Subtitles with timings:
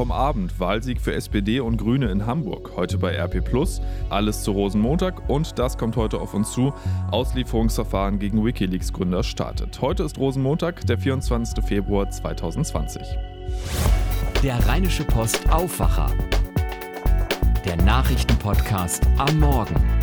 [0.00, 2.72] Vom Abend Wahlsieg für SPD und Grüne in Hamburg.
[2.74, 3.82] Heute bei RP Plus.
[4.08, 6.72] Alles zu Rosenmontag und das kommt heute auf uns zu.
[7.10, 9.78] Auslieferungsverfahren gegen Wikileaks-Gründer startet.
[9.82, 11.62] Heute ist Rosenmontag, der 24.
[11.62, 13.02] Februar 2020.
[14.42, 16.10] Der Rheinische Post Aufwacher.
[17.66, 19.99] Der Nachrichtenpodcast am Morgen.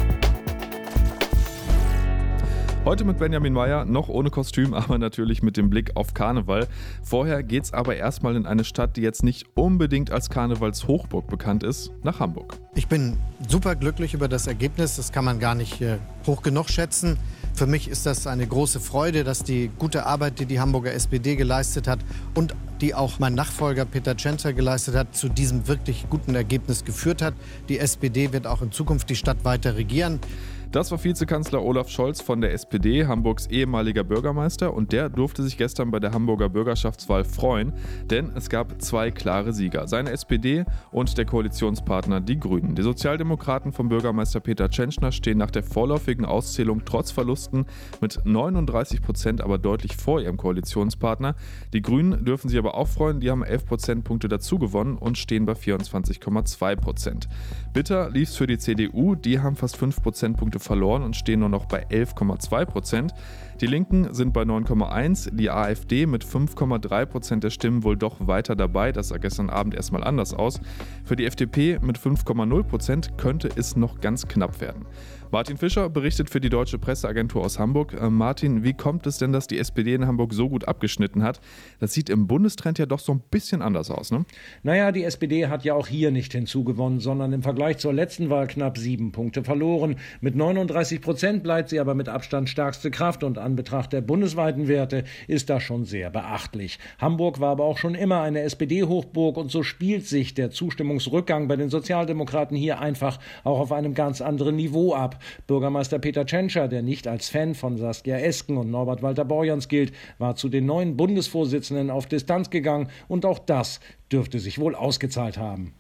[2.88, 6.70] Heute mit Benjamin Meyer, noch ohne Kostüm, aber natürlich mit dem Blick auf Karneval.
[7.04, 11.92] Vorher geht's aber erstmal in eine Stadt, die jetzt nicht unbedingt als Karnevalshochburg bekannt ist,
[12.04, 12.58] nach Hamburg.
[12.76, 16.70] Ich bin super glücklich über das Ergebnis, das kann man gar nicht äh, hoch genug
[16.70, 17.18] schätzen.
[17.54, 21.36] Für mich ist das eine große Freude, dass die gute Arbeit, die die Hamburger SPD
[21.36, 22.00] geleistet hat
[22.36, 27.22] und die auch mein Nachfolger Peter Tschentscher geleistet hat, zu diesem wirklich guten Ergebnis geführt
[27.22, 27.34] hat.
[27.68, 30.22] Die SPD wird auch in Zukunft die Stadt weiter regieren.
[30.72, 35.58] Das war Vizekanzler Olaf Scholz von der SPD, Hamburgs ehemaliger Bürgermeister, und der durfte sich
[35.58, 37.72] gestern bei der Hamburger Bürgerschaftswahl freuen,
[38.10, 42.76] denn es gab zwei klare Sieger, seine SPD und der Koalitionspartner Die Grünen.
[42.76, 47.66] Die Sozialdemokraten vom Bürgermeister Peter Tschentschner stehen nach der vorläufigen Auszählung trotz Verlusten
[48.02, 51.36] mit 39 Prozent aber deutlich vor ihrem Koalitionspartner.
[51.72, 55.46] Die Grünen dürfen sich aber auch freuen, die haben 11 Prozentpunkte dazu gewonnen und stehen
[55.46, 57.30] bei 24,2 Prozent.
[57.72, 61.40] Bitter lief es für die CDU, die haben fast 5 Prozentpunkte Punkte verloren und stehen
[61.40, 63.14] nur noch bei 11,2 Prozent.
[63.60, 68.56] Die Linken sind bei 9,1, die AfD mit 5,3 Prozent der Stimmen wohl doch weiter
[68.56, 68.92] dabei.
[68.92, 70.62] Das sah gestern Abend erstmal anders aus.
[71.04, 74.86] Für die FDP mit 5,0 Prozent könnte es noch ganz knapp werden.
[75.32, 77.94] Martin Fischer berichtet für die Deutsche Presseagentur aus Hamburg.
[78.00, 81.42] Äh, Martin, wie kommt es denn, dass die SPD in Hamburg so gut abgeschnitten hat?
[81.80, 84.26] Das sieht im Bundestrend ja doch so ein bisschen anders aus, ne?
[84.64, 88.48] Naja, die SPD hat ja auch hier nicht hinzugewonnen, sondern im Vergleich zur letzten Wahl
[88.48, 89.98] knapp sieben Punkte verloren.
[90.22, 94.68] Mit 39 Prozent bleibt sie aber mit Abstand stärkste Kraft und an Betracht der bundesweiten
[94.68, 96.80] Werte ist das schon sehr beachtlich.
[97.00, 101.56] Hamburg war aber auch schon immer eine SPD-Hochburg und so spielt sich der Zustimmungsrückgang bei
[101.56, 105.24] den Sozialdemokraten hier einfach auch auf einem ganz anderen Niveau ab.
[105.48, 109.94] Bürgermeister Peter Tschentscher, der nicht als Fan von Saskia Esken und Norbert Walter Borjans gilt,
[110.18, 113.80] war zu den neuen Bundesvorsitzenden auf Distanz gegangen und auch das
[114.12, 115.74] dürfte sich wohl ausgezahlt haben.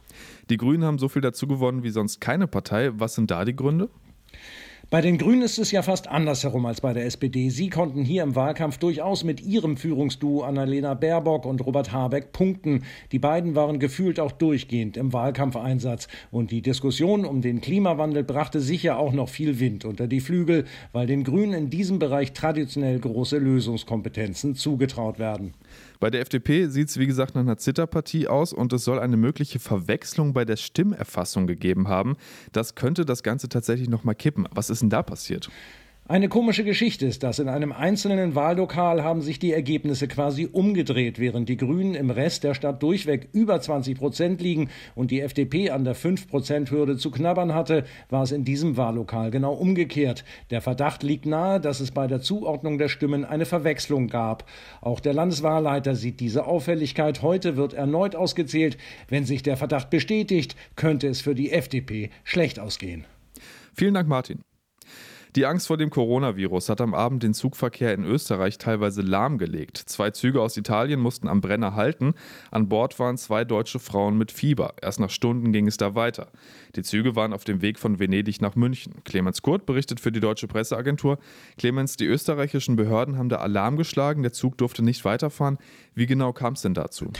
[0.49, 2.91] Die Grünen haben so viel dazu gewonnen wie sonst keine Partei.
[2.93, 3.89] Was sind da die Gründe?
[4.89, 7.49] Bei den Grünen ist es ja fast andersherum als bei der SPD.
[7.49, 12.83] Sie konnten hier im Wahlkampf durchaus mit ihrem Führungsduo Annalena Baerbock und Robert Habeck punkten.
[13.11, 16.07] Die beiden waren gefühlt auch durchgehend im Wahlkampfeinsatz.
[16.31, 20.63] Und die Diskussion um den Klimawandel brachte sicher auch noch viel Wind unter die Flügel,
[20.93, 25.53] weil den Grünen in diesem Bereich traditionell große Lösungskompetenzen zugetraut werden.
[25.99, 29.17] Bei der FDP sieht es wie gesagt nach einer Zitterpartie aus und es soll eine
[29.17, 32.17] mögliche Verwechslung bei der Stimmerfassung gegeben haben.
[32.51, 34.47] Das könnte das Ganze tatsächlich nochmal kippen.
[34.51, 35.49] Was ist denn da passiert?
[36.09, 37.37] Eine komische Geschichte ist das.
[37.39, 41.19] In einem einzelnen Wahllokal haben sich die Ergebnisse quasi umgedreht.
[41.19, 45.69] Während die Grünen im Rest der Stadt durchweg über 20 Prozent liegen und die FDP
[45.69, 50.23] an der 5 Prozent Hürde zu knabbern hatte, war es in diesem Wahllokal genau umgekehrt.
[50.49, 54.49] Der Verdacht liegt nahe, dass es bei der Zuordnung der Stimmen eine Verwechslung gab.
[54.79, 57.21] Auch der Landeswahlleiter sieht diese Auffälligkeit.
[57.21, 58.77] Heute wird erneut ausgezählt.
[59.09, 63.03] Wenn sich der Verdacht bestätigt, könnte es für die FDP schlecht ausgehen.
[63.73, 64.46] Vielen Dank, Martin.
[65.35, 69.77] Die Angst vor dem Coronavirus hat am Abend den Zugverkehr in Österreich teilweise lahmgelegt.
[69.77, 72.13] Zwei Züge aus Italien mussten am Brenner halten.
[72.49, 74.73] An Bord waren zwei deutsche Frauen mit Fieber.
[74.81, 76.31] Erst nach Stunden ging es da weiter.
[76.75, 78.95] Die Züge waren auf dem Weg von Venedig nach München.
[79.03, 81.19] Clemens Kurt berichtet für die deutsche Presseagentur.
[81.57, 84.23] Clemens, die österreichischen Behörden haben da Alarm geschlagen.
[84.23, 85.57] Der Zug durfte nicht weiterfahren.
[85.93, 87.11] Wie genau kam es denn dazu?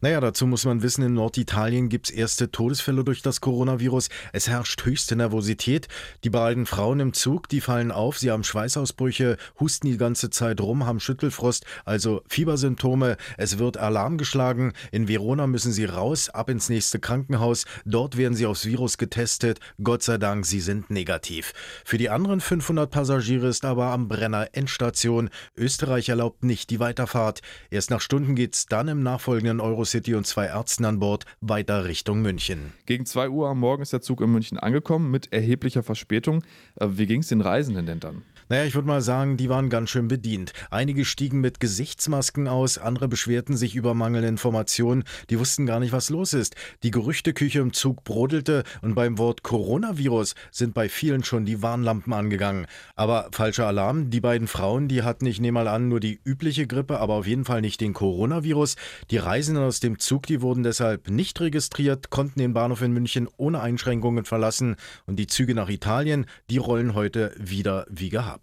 [0.00, 4.08] Naja, dazu muss man wissen, in Norditalien gibt es erste Todesfälle durch das Coronavirus.
[4.32, 5.88] Es herrscht höchste Nervosität.
[6.24, 10.60] Die beiden Frauen im Zug, die fallen auf, sie haben Schweißausbrüche, husten die ganze Zeit
[10.60, 13.16] rum, haben Schüttelfrost, also Fiebersymptome.
[13.38, 14.72] Es wird Alarm geschlagen.
[14.90, 17.64] In Verona müssen sie raus, ab ins nächste Krankenhaus.
[17.84, 19.60] Dort werden sie aufs Virus getestet.
[19.80, 21.52] Gott sei Dank, sie sind negativ.
[21.84, 25.30] Für die anderen 500 Passagiere ist aber am Brenner Endstation.
[25.56, 27.40] Österreich erlaubt nicht die Weiterfahrt.
[27.70, 31.84] Erst nach Stunden geht es dann im nachfolgenden Eurocity und zwei Ärzten an Bord weiter
[31.84, 32.72] Richtung München.
[32.86, 36.42] Gegen 2 Uhr am Morgen ist der Zug in München angekommen mit erheblicher Verspätung.
[36.80, 37.86] Äh, wie ging es den Reisenden?
[37.86, 38.22] Denn dann?
[38.48, 40.52] Naja, ich würde mal sagen, die waren ganz schön bedient.
[40.70, 45.92] Einige stiegen mit Gesichtsmasken aus, andere beschwerten sich über mangelnde Informationen, die wussten gar nicht,
[45.92, 46.54] was los ist.
[46.82, 52.12] Die Gerüchteküche im Zug brodelte und beim Wort Coronavirus sind bei vielen schon die Warnlampen
[52.12, 52.66] angegangen.
[52.96, 56.66] Aber falscher Alarm, die beiden Frauen, die hatten, ich nehme mal an, nur die übliche
[56.66, 58.76] Grippe, aber auf jeden Fall nicht den Coronavirus.
[59.10, 63.28] Die Reisenden aus dem Zug, die wurden deshalb nicht registriert, konnten den Bahnhof in München
[63.38, 64.76] ohne Einschränkungen verlassen
[65.06, 68.33] und die Züge nach Italien, die rollen heute wieder wie gehabt.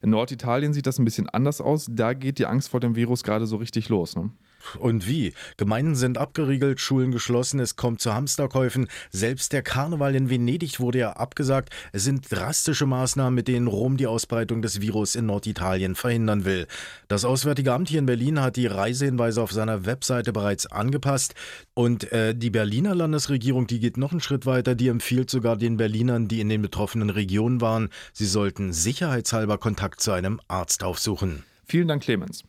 [0.00, 1.86] In Norditalien sieht das ein bisschen anders aus.
[1.90, 4.16] Da geht die Angst vor dem Virus gerade so richtig los.
[4.16, 4.30] Ne?
[4.78, 5.32] Und wie?
[5.56, 8.88] Gemeinden sind abgeriegelt, Schulen geschlossen, es kommt zu Hamsterkäufen.
[9.10, 11.70] Selbst der Karneval in Venedig wurde ja abgesagt.
[11.92, 16.66] Es sind drastische Maßnahmen, mit denen Rom die Ausbreitung des Virus in Norditalien verhindern will.
[17.08, 21.34] Das Auswärtige Amt hier in Berlin hat die Reisehinweise auf seiner Webseite bereits angepasst.
[21.74, 24.74] Und äh, die Berliner Landesregierung, die geht noch einen Schritt weiter.
[24.74, 30.00] Die empfiehlt sogar den Berlinern, die in den betroffenen Regionen waren, sie sollten sicherheitshalber Kontakt
[30.00, 31.44] zu einem Arzt aufsuchen.
[31.64, 32.44] Vielen Dank, Clemens.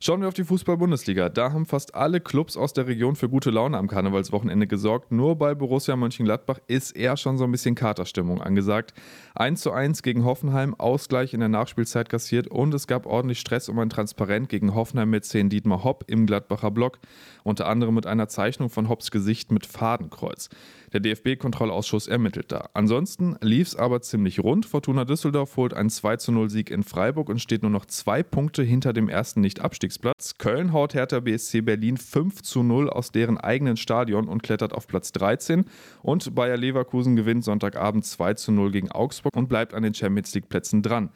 [0.00, 1.28] Schauen wir auf die Fußball-Bundesliga.
[1.28, 5.10] Da haben fast alle Clubs aus der Region für gute Laune am Karnevalswochenende gesorgt.
[5.10, 8.94] Nur bei Borussia Mönchengladbach ist eher schon so ein bisschen Katerstimmung angesagt.
[9.34, 13.68] 1 zu 1 gegen Hoffenheim, Ausgleich in der Nachspielzeit kassiert und es gab ordentlich Stress
[13.68, 17.00] um ein Transparent gegen Hoffenheim mit 10 Dietmar Hopp im Gladbacher Block.
[17.42, 20.48] Unter anderem mit einer Zeichnung von Hopps Gesicht mit Fadenkreuz.
[20.92, 22.70] Der DFB-Kontrollausschuss ermittelt da.
[22.72, 24.64] Ansonsten lief es aber ziemlich rund.
[24.64, 28.22] Fortuna Düsseldorf holt einen 2 zu 0 Sieg in Freiburg und steht nur noch zwei
[28.22, 29.40] Punkte hinter dem ersten
[29.88, 30.36] Nicht-Abstiegsplatz.
[30.38, 34.86] Köln haut Hertha BSC Berlin 5 zu 0 aus deren eigenen Stadion und klettert auf
[34.86, 35.64] Platz 13.
[36.02, 40.34] Und Bayer Leverkusen gewinnt Sonntagabend 2 zu 0 gegen Augsburg und bleibt an den Champions
[40.34, 41.10] League-Plätzen dran.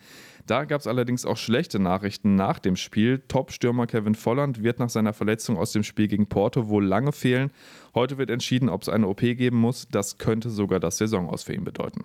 [0.47, 3.23] Da gab es allerdings auch schlechte Nachrichten nach dem Spiel.
[3.29, 7.51] Top-Stürmer Kevin Volland wird nach seiner Verletzung aus dem Spiel gegen Porto wohl lange fehlen.
[7.95, 9.87] Heute wird entschieden, ob es eine OP geben muss.
[9.91, 12.05] Das könnte sogar das Saisonaus für ihn bedeuten.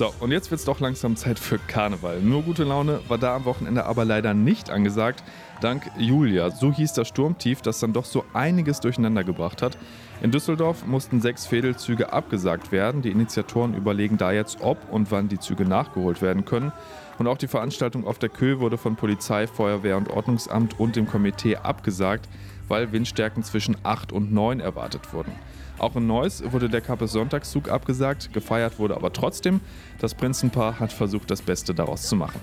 [0.00, 2.22] So, und jetzt wird es doch langsam Zeit für Karneval.
[2.22, 5.22] Nur gute Laune war da am Wochenende aber leider nicht angesagt.
[5.60, 9.76] Dank Julia, so hieß das Sturmtief, das dann doch so einiges durcheinander gebracht hat.
[10.22, 13.02] In Düsseldorf mussten sechs Fädelzüge abgesagt werden.
[13.02, 16.72] Die Initiatoren überlegen da jetzt, ob und wann die Züge nachgeholt werden können.
[17.18, 21.08] Und auch die Veranstaltung auf der Kö wurde von Polizei, Feuerwehr und Ordnungsamt und dem
[21.08, 22.26] Komitee abgesagt,
[22.68, 25.32] weil Windstärken zwischen 8 und 9 erwartet wurden.
[25.80, 29.60] Auch in Neuss wurde der Kappe Sonntagszug abgesagt, gefeiert wurde aber trotzdem.
[29.98, 32.38] Das Prinzenpaar hat versucht, das Beste daraus zu machen.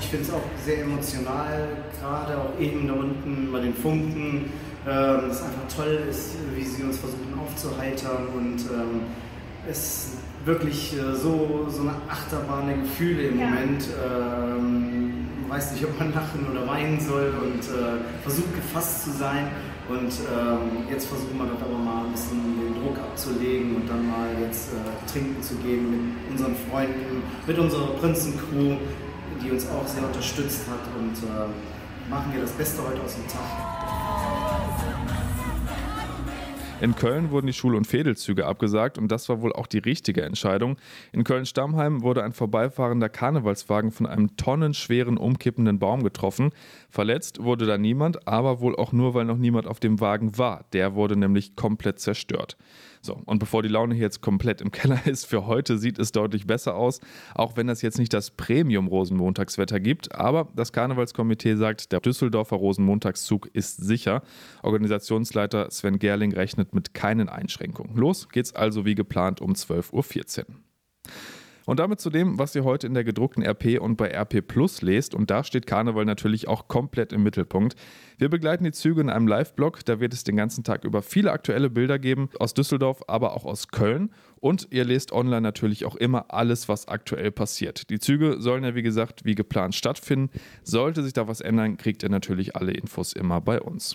[0.00, 1.68] Ich finde es auch sehr emotional,
[2.00, 4.50] gerade auch eben da unten bei den Funken.
[4.88, 9.02] Ähm, es einfach toll ist, wie sie uns versuchen aufzuheitern und ähm,
[9.68, 10.14] es
[10.44, 13.46] wirklich äh, so, so eine Achterbahn der Gefühle im ja.
[13.46, 13.84] Moment.
[14.04, 19.48] Ähm, weiß nicht, ob man lachen oder weinen soll und äh, versucht gefasst zu sein.
[19.88, 24.06] Und ähm, jetzt versuchen wir das aber mal ein bisschen den Druck abzulegen und dann
[24.06, 28.76] mal jetzt äh, trinken zu gehen mit unseren Freunden, mit unserer Prinzencrew,
[29.42, 33.26] die uns auch sehr unterstützt hat und äh, machen wir das Beste heute aus dem
[33.26, 33.89] Tag.
[36.80, 40.22] In Köln wurden die Schul- und Fädelzüge abgesagt und das war wohl auch die richtige
[40.22, 40.78] Entscheidung.
[41.12, 46.52] In Köln-Stammheim wurde ein vorbeifahrender Karnevalswagen von einem tonnenschweren umkippenden Baum getroffen.
[46.88, 50.64] Verletzt wurde da niemand, aber wohl auch nur, weil noch niemand auf dem Wagen war.
[50.72, 52.56] Der wurde nämlich komplett zerstört.
[53.02, 56.12] So, und bevor die Laune hier jetzt komplett im Keller ist, für heute sieht es
[56.12, 57.00] deutlich besser aus,
[57.34, 60.14] auch wenn es jetzt nicht das Premium-Rosenmontagswetter gibt.
[60.14, 64.22] Aber das Karnevalskomitee sagt, der Düsseldorfer Rosenmontagszug ist sicher.
[64.62, 67.96] Organisationsleiter Sven Gerling rechnet mit keinen Einschränkungen.
[67.96, 70.54] Los geht's also wie geplant um 12.14 Uhr.
[71.70, 74.82] Und damit zu dem, was ihr heute in der gedruckten RP und bei RP Plus
[74.82, 75.14] lest.
[75.14, 77.76] Und da steht Karneval natürlich auch komplett im Mittelpunkt.
[78.18, 79.84] Wir begleiten die Züge in einem Live-Blog.
[79.84, 82.28] Da wird es den ganzen Tag über viele aktuelle Bilder geben.
[82.40, 84.10] Aus Düsseldorf, aber auch aus Köln.
[84.40, 87.88] Und ihr lest online natürlich auch immer alles, was aktuell passiert.
[87.88, 90.30] Die Züge sollen ja, wie gesagt, wie geplant stattfinden.
[90.64, 93.94] Sollte sich da was ändern, kriegt ihr natürlich alle Infos immer bei uns.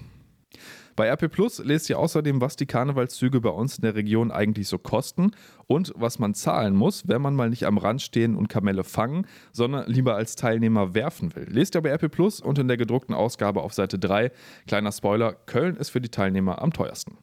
[0.95, 4.69] Bei RP Plus lest ihr außerdem, was die Karnevalszüge bei uns in der Region eigentlich
[4.69, 5.31] so kosten
[5.67, 9.27] und was man zahlen muss, wenn man mal nicht am Rand stehen und Kamelle fangen,
[9.51, 11.47] sondern lieber als Teilnehmer werfen will.
[11.49, 14.31] Lest ihr bei RP Plus und in der gedruckten Ausgabe auf Seite 3.
[14.67, 17.17] Kleiner Spoiler, Köln ist für die Teilnehmer am teuersten.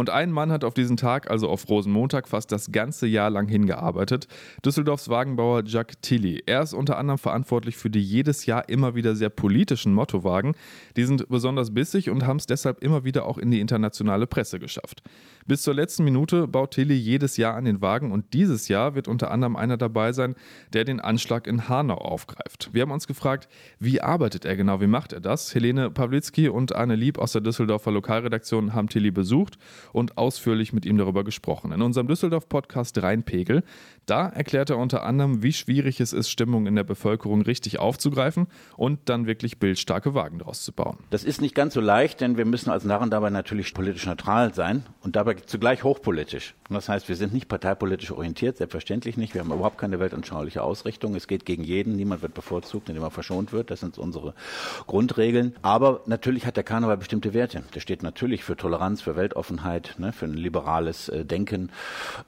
[0.00, 3.48] Und ein Mann hat auf diesen Tag, also auf Rosenmontag, fast das ganze Jahr lang
[3.48, 4.28] hingearbeitet.
[4.64, 6.42] Düsseldorfs Wagenbauer Jack Tilly.
[6.46, 10.54] Er ist unter anderem verantwortlich für die jedes Jahr immer wieder sehr politischen Mottowagen.
[10.96, 14.58] Die sind besonders bissig und haben es deshalb immer wieder auch in die internationale Presse
[14.58, 15.02] geschafft.
[15.46, 19.08] Bis zur letzten Minute baut Tilly jedes Jahr an den Wagen und dieses Jahr wird
[19.08, 20.34] unter anderem einer dabei sein,
[20.72, 22.70] der den Anschlag in Hanau aufgreift.
[22.72, 25.54] Wir haben uns gefragt, wie arbeitet er genau, wie macht er das?
[25.54, 29.58] Helene Pawlitzki und Arne Lieb aus der Düsseldorfer Lokalredaktion haben Tilly besucht
[29.92, 31.72] und ausführlich mit ihm darüber gesprochen.
[31.72, 33.62] In unserem Düsseldorf-Podcast Rheinpegel,
[34.06, 38.46] da erklärt er unter anderem, wie schwierig es ist, Stimmung in der Bevölkerung richtig aufzugreifen
[38.76, 40.98] und dann wirklich bildstarke Wagen daraus zu bauen.
[41.10, 44.54] Das ist nicht ganz so leicht, denn wir müssen als Narren dabei natürlich politisch neutral
[44.54, 46.54] sein und dabei zugleich hochpolitisch.
[46.68, 49.34] Und das heißt, wir sind nicht parteipolitisch orientiert, selbstverständlich nicht.
[49.34, 51.14] Wir haben überhaupt keine weltanschauliche Ausrichtung.
[51.14, 53.70] Es geht gegen jeden, niemand wird bevorzugt, indem er verschont wird.
[53.70, 54.34] Das sind unsere
[54.86, 55.56] Grundregeln.
[55.62, 57.62] Aber natürlich hat der Karneval bestimmte Werte.
[57.74, 61.70] Der steht natürlich für Toleranz, für Weltoffenheit, ne, für ein liberales äh, Denken.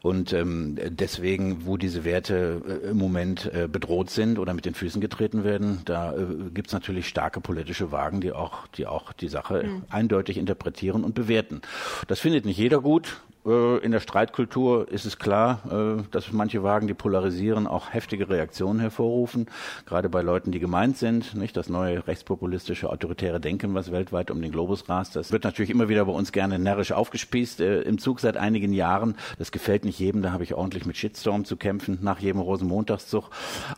[0.03, 4.75] Und ähm, deswegen, wo diese Werte äh, im Moment äh, bedroht sind oder mit den
[4.75, 9.13] Füßen getreten werden, da äh, gibt es natürlich starke politische Wagen, die auch die, auch
[9.13, 9.83] die Sache mhm.
[9.91, 11.63] eindeutig interpretieren und bewerten.
[12.09, 12.92] Das findet nicht jeder gut.
[12.93, 18.29] Äh, in der Streitkultur ist es klar, äh, dass manche Wagen, die polarisieren, auch heftige
[18.29, 19.47] Reaktionen hervorrufen,
[19.85, 21.35] gerade bei Leuten, die gemeint sind.
[21.35, 25.71] Nicht das neue rechtspopulistische autoritäre Denken, was weltweit um den Globus rast, das wird natürlich
[25.71, 29.17] immer wieder bei uns gerne närrisch aufgespießt äh, im Zug seit einigen Jahren.
[29.39, 33.29] Das gefällt nicht jedem, da habe ich ordentlich mit Shitstorm zu kämpfen nach jedem Rosenmontagszug.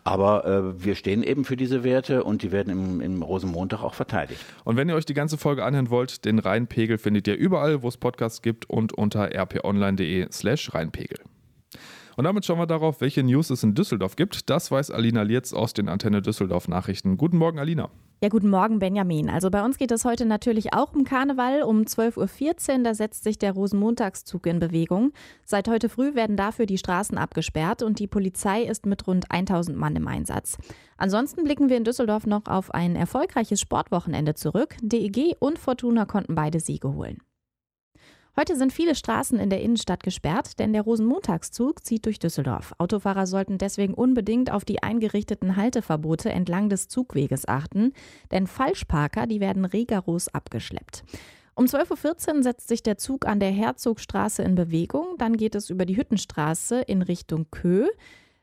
[0.04, 4.40] Aber wir stehen eben für diese Werte und die werden im, im Rosenmontag auch verteidigt.
[4.64, 7.88] Und wenn ihr euch die ganze Folge anhören wollt, den Rheinpegel findet ihr überall, wo
[7.88, 11.18] es Podcasts gibt und unter rp rp-online.de slash reinpegel.
[12.16, 14.48] Und damit schauen wir darauf, welche News es in Düsseldorf gibt.
[14.48, 17.16] Das weiß Alina Lietz aus den Antenne Düsseldorf Nachrichten.
[17.16, 17.90] Guten Morgen, Alina.
[18.22, 19.28] Ja, guten Morgen, Benjamin.
[19.28, 21.62] Also bei uns geht es heute natürlich auch um Karneval.
[21.62, 25.12] Um 12.14 Uhr, da setzt sich der Rosenmontagszug in Bewegung.
[25.44, 29.76] Seit heute früh werden dafür die Straßen abgesperrt und die Polizei ist mit rund 1000
[29.76, 30.56] Mann im Einsatz.
[30.96, 34.76] Ansonsten blicken wir in Düsseldorf noch auf ein erfolgreiches Sportwochenende zurück.
[34.80, 37.18] DEG und Fortuna konnten beide Siege holen.
[38.36, 42.74] Heute sind viele Straßen in der Innenstadt gesperrt, denn der Rosenmontagszug zieht durch Düsseldorf.
[42.78, 47.92] Autofahrer sollten deswegen unbedingt auf die eingerichteten Halteverbote entlang des Zugweges achten,
[48.32, 51.04] denn Falschparker, die werden rigoros abgeschleppt.
[51.54, 55.14] Um 12.14 Uhr setzt sich der Zug an der Herzogstraße in Bewegung.
[55.18, 57.86] Dann geht es über die Hüttenstraße in Richtung Kö,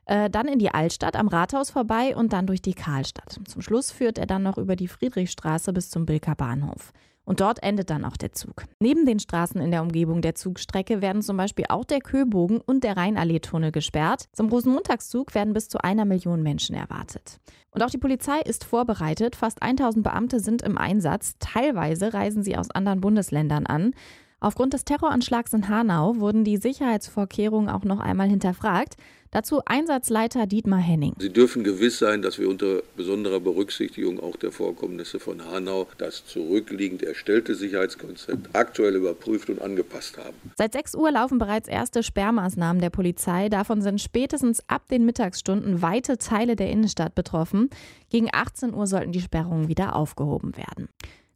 [0.06, 3.40] äh, dann in die Altstadt am Rathaus vorbei und dann durch die Karlstadt.
[3.46, 6.94] Zum Schluss führt er dann noch über die Friedrichstraße bis zum Bilker Bahnhof.
[7.32, 8.66] Und dort endet dann auch der Zug.
[8.78, 12.84] Neben den Straßen in der Umgebung der Zugstrecke werden zum Beispiel auch der Köbogen und
[12.84, 14.28] der Rheinallee-Tunnel gesperrt.
[14.34, 17.40] Zum Rosenmontagszug werden bis zu einer Million Menschen erwartet.
[17.70, 19.34] Und auch die Polizei ist vorbereitet.
[19.34, 21.36] Fast 1000 Beamte sind im Einsatz.
[21.38, 23.94] Teilweise reisen sie aus anderen Bundesländern an.
[24.42, 28.96] Aufgrund des Terroranschlags in Hanau wurden die Sicherheitsvorkehrungen auch noch einmal hinterfragt.
[29.30, 31.14] Dazu Einsatzleiter Dietmar Henning.
[31.20, 36.26] Sie dürfen gewiss sein, dass wir unter besonderer Berücksichtigung auch der Vorkommnisse von Hanau das
[36.26, 40.34] zurückliegend erstellte Sicherheitskonzept aktuell überprüft und angepasst haben.
[40.58, 43.48] Seit 6 Uhr laufen bereits erste Sperrmaßnahmen der Polizei.
[43.48, 47.70] Davon sind spätestens ab den Mittagsstunden weite Teile der Innenstadt betroffen.
[48.10, 50.88] Gegen 18 Uhr sollten die Sperrungen wieder aufgehoben werden.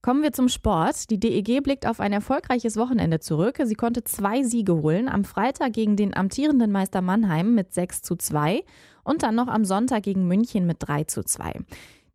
[0.02, 1.10] Kommen wir zum Sport.
[1.10, 3.58] Die DEG blickt auf ein erfolgreiches Wochenende zurück.
[3.64, 5.08] Sie konnte zwei Siege holen.
[5.08, 8.62] Am Freitag gegen den amtierenden Meister Mannheim mit 6 zu 2
[9.02, 11.60] und dann noch am Sonntag gegen München mit 3 zu 2.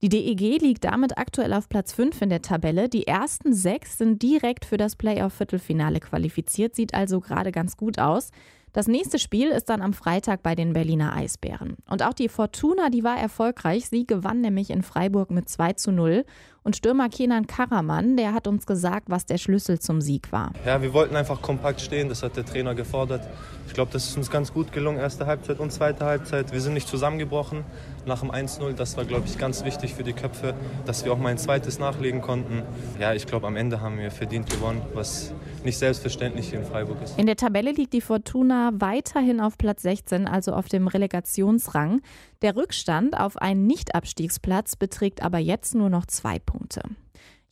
[0.01, 2.89] Die DEG liegt damit aktuell auf Platz 5 in der Tabelle.
[2.89, 8.31] Die ersten sechs sind direkt für das Playoff-Viertelfinale qualifiziert, sieht also gerade ganz gut aus.
[8.73, 11.75] Das nächste Spiel ist dann am Freitag bei den Berliner Eisbären.
[11.89, 13.89] Und auch die Fortuna, die war erfolgreich.
[13.89, 16.23] Sie gewann nämlich in Freiburg mit 2 zu 0.
[16.63, 20.53] Und Stürmer Kenan Karaman, der hat uns gesagt, was der Schlüssel zum Sieg war.
[20.65, 23.27] Ja, wir wollten einfach kompakt stehen, das hat der Trainer gefordert.
[23.67, 26.53] Ich glaube, das ist uns ganz gut gelungen, erste Halbzeit und zweite Halbzeit.
[26.53, 27.65] Wir sind nicht zusammengebrochen
[28.05, 28.73] nach dem 1-0.
[28.73, 30.53] Das war, glaube ich, ganz wichtig für die Köpfe,
[30.85, 32.63] dass wir auch mal ein zweites nachlegen konnten.
[32.99, 37.01] Ja, ich glaube, am Ende haben wir verdient gewonnen, was nicht selbstverständlich hier in Freiburg
[37.01, 37.17] ist.
[37.17, 42.01] In der Tabelle liegt die Fortuna weiterhin auf Platz 16, also auf dem Relegationsrang.
[42.41, 46.81] Der Rückstand auf einen Nicht-Abstiegsplatz beträgt aber jetzt nur noch zwei Punkte.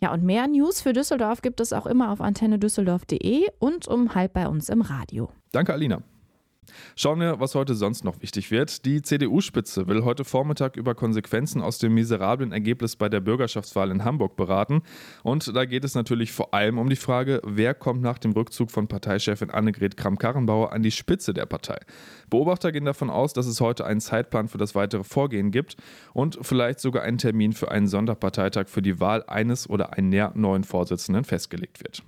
[0.01, 4.33] Ja, und mehr News für Düsseldorf gibt es auch immer auf antennedüsseldorf.de und um halb
[4.33, 5.29] bei uns im Radio.
[5.51, 6.01] Danke, Alina.
[6.95, 8.85] Schauen wir, was heute sonst noch wichtig wird.
[8.85, 14.03] Die CDU-Spitze will heute Vormittag über Konsequenzen aus dem miserablen Ergebnis bei der Bürgerschaftswahl in
[14.03, 14.81] Hamburg beraten.
[15.23, 18.69] Und da geht es natürlich vor allem um die Frage, wer kommt nach dem Rückzug
[18.69, 21.79] von Parteichefin Annegret Kramp-Karrenbauer an die Spitze der Partei.
[22.29, 25.77] Beobachter gehen davon aus, dass es heute einen Zeitplan für das weitere Vorgehen gibt
[26.13, 30.65] und vielleicht sogar einen Termin für einen Sonderparteitag für die Wahl eines oder einer neuen
[30.65, 32.03] Vorsitzenden festgelegt wird.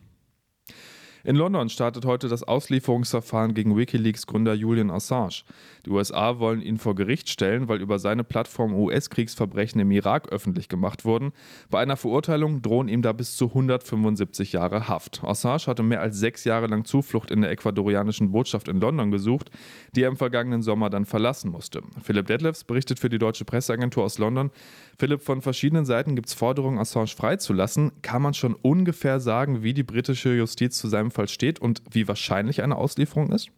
[1.24, 5.44] In London startet heute das Auslieferungsverfahren gegen Wikileaks Gründer Julian Assange.
[5.86, 10.68] Die USA wollen ihn vor Gericht stellen, weil über seine Plattform US-Kriegsverbrechen im Irak öffentlich
[10.68, 11.32] gemacht wurden.
[11.70, 15.24] Bei einer Verurteilung drohen ihm da bis zu 175 Jahre Haft.
[15.24, 19.52] Assange hatte mehr als sechs Jahre lang Zuflucht in der ecuadorianischen Botschaft in London gesucht,
[19.96, 21.84] die er im vergangenen Sommer dann verlassen musste.
[22.02, 24.50] Philipp Detlefs berichtet für die deutsche Presseagentur aus London.
[24.98, 27.92] Philipp, von verschiedenen Seiten gibt es Forderungen, Assange freizulassen.
[28.02, 32.08] Kann man schon ungefähr sagen, wie die britische Justiz zu seinem Fall steht und wie
[32.08, 33.52] wahrscheinlich eine Auslieferung ist?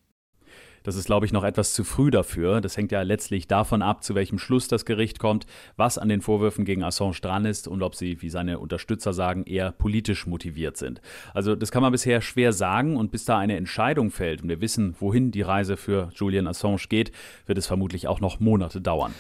[0.84, 2.60] Das ist, glaube ich, noch etwas zu früh dafür.
[2.60, 5.46] Das hängt ja letztlich davon ab, zu welchem Schluss das Gericht kommt,
[5.78, 9.46] was an den Vorwürfen gegen Assange dran ist und ob sie, wie seine Unterstützer sagen,
[9.46, 11.02] eher politisch motiviert sind.
[11.34, 14.60] Also das kann man bisher schwer sagen und bis da eine Entscheidung fällt und wir
[14.60, 17.12] wissen, wohin die Reise für Julian Assange geht,
[17.46, 19.14] wird es vermutlich auch noch Monate dauern.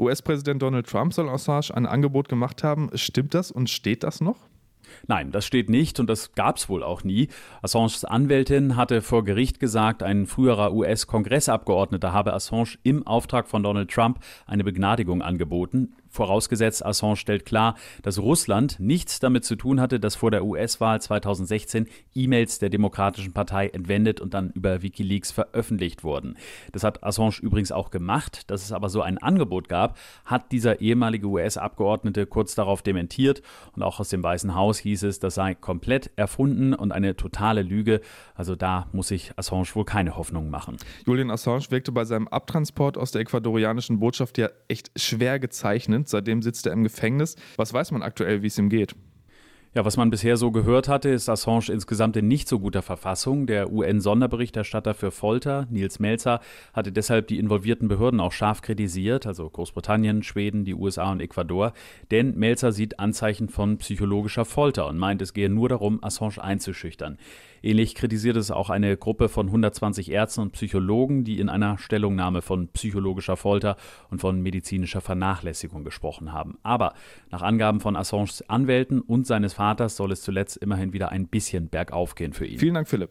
[0.00, 2.90] US-Präsident Donald Trump soll Assange ein Angebot gemacht haben.
[2.94, 4.38] Stimmt das und steht das noch?
[5.06, 7.28] Nein, das steht nicht und das gab es wohl auch nie.
[7.62, 13.90] Assanges Anwältin hatte vor Gericht gesagt, ein früherer US-Kongressabgeordneter habe Assange im Auftrag von Donald
[13.90, 19.98] Trump eine Begnadigung angeboten vorausgesetzt Assange stellt klar, dass Russland nichts damit zu tun hatte,
[19.98, 26.04] dass vor der US-Wahl 2016 E-Mails der Demokratischen Partei entwendet und dann über Wikileaks veröffentlicht
[26.04, 26.36] wurden.
[26.72, 28.50] Das hat Assange übrigens auch gemacht.
[28.50, 33.42] Dass es aber so ein Angebot gab, hat dieser ehemalige US-Abgeordnete kurz darauf dementiert
[33.74, 37.62] und auch aus dem Weißen Haus hieß es, das sei komplett erfunden und eine totale
[37.62, 38.00] Lüge.
[38.34, 40.76] Also da muss sich Assange wohl keine Hoffnung machen.
[41.06, 46.03] Julian Assange wirkte bei seinem Abtransport aus der ecuadorianischen Botschaft ja echt schwer gezeichnet.
[46.08, 47.36] Seitdem sitzt er im Gefängnis.
[47.56, 48.94] Was weiß man aktuell, wie es ihm geht?
[49.76, 53.48] Ja, was man bisher so gehört hatte, ist Assange insgesamt in nicht so guter Verfassung.
[53.48, 56.38] Der UN-Sonderberichterstatter für Folter, Nils Melzer,
[56.72, 61.72] hatte deshalb die involvierten Behörden auch scharf kritisiert, also Großbritannien, Schweden, die USA und Ecuador.
[62.12, 67.18] Denn Melzer sieht Anzeichen von psychologischer Folter und meint, es gehe nur darum, Assange einzuschüchtern.
[67.60, 72.42] Ähnlich kritisiert es auch eine Gruppe von 120 Ärzten und Psychologen, die in einer Stellungnahme
[72.42, 73.76] von psychologischer Folter
[74.10, 76.58] und von medizinischer Vernachlässigung gesprochen haben.
[76.62, 76.92] Aber
[77.30, 79.63] nach Angaben von Assanges Anwälten und seines Vaters
[79.96, 82.58] soll es zuletzt immerhin wieder ein bisschen bergauf gehen für ihn.
[82.58, 83.10] Vielen Dank, Philipp.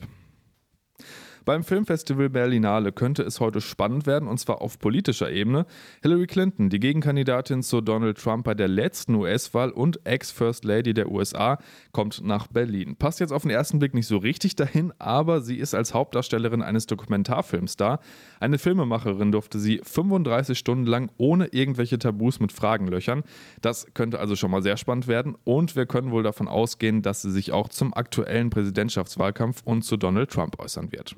[1.45, 5.65] Beim Filmfestival Berlinale könnte es heute spannend werden, und zwar auf politischer Ebene.
[6.01, 11.11] Hillary Clinton, die Gegenkandidatin zu Donald Trump bei der letzten US-Wahl und Ex-First Lady der
[11.11, 11.59] USA,
[11.91, 12.95] kommt nach Berlin.
[12.95, 16.61] Passt jetzt auf den ersten Blick nicht so richtig dahin, aber sie ist als Hauptdarstellerin
[16.61, 17.99] eines Dokumentarfilms da.
[18.39, 23.23] Eine Filmemacherin durfte sie 35 Stunden lang ohne irgendwelche Tabus mit Fragen löchern.
[23.61, 27.21] Das könnte also schon mal sehr spannend werden und wir können wohl davon ausgehen, dass
[27.21, 31.17] sie sich auch zum aktuellen Präsidentschaftswahlkampf und zu Donald Trump äußern wird.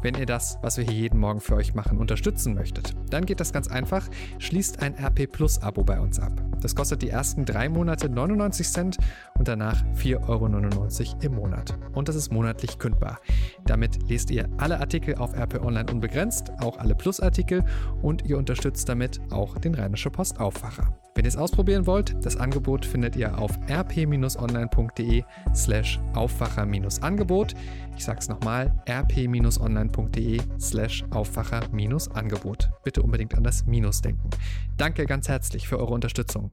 [0.01, 3.39] Wenn ihr das, was wir hier jeden Morgen für euch machen, unterstützen möchtet, dann geht
[3.39, 4.09] das ganz einfach.
[4.39, 6.50] Schließt ein RP Plus Abo bei uns ab.
[6.61, 8.97] Das kostet die ersten drei Monate 99 Cent
[9.37, 10.45] und danach 4,99 Euro
[11.21, 11.77] im Monat.
[11.93, 13.19] Und das ist monatlich kündbar.
[13.65, 17.63] Damit lest ihr alle Artikel auf RP Online unbegrenzt, auch alle Plus-Artikel
[18.01, 20.95] und ihr unterstützt damit auch den Rheinische Post Aufwacher.
[21.13, 27.53] Wenn ihr es ausprobieren wollt, das Angebot findet ihr auf rp-online.de slash Aufwacher-Angebot.
[27.97, 32.71] Ich sag's nochmal, rp-online.de slash Aufwacher-Angebot.
[32.83, 34.29] Bitte unbedingt an das Minus denken.
[34.81, 36.49] Danke ganz herzlich für eure Unterstützung.